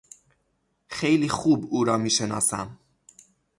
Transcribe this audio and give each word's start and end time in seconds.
خیلی 0.89 1.29
خوب 1.29 1.65
او 1.69 1.83
را 1.83 1.97
میشناسم. 1.97 2.77